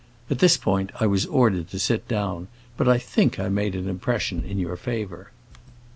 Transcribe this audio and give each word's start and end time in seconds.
At 0.31 0.39
this 0.39 0.57
point 0.57 0.91
I 0.99 1.05
was 1.05 1.27
ordered 1.27 1.67
to 1.69 1.77
sit 1.77 2.07
down, 2.07 2.47
but 2.75 2.89
I 2.89 2.97
think 2.97 3.37
I 3.39 3.49
made 3.49 3.75
an 3.75 3.87
impression 3.87 4.43
in 4.43 4.57
your 4.57 4.75
favor." 4.75 5.29